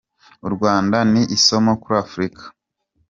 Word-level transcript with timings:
U 0.47 0.49
Rwanda 0.55 0.97
ni 1.11 1.23
isomo 1.35 1.71
kuri 1.81 1.97
Afurika. 2.05 2.43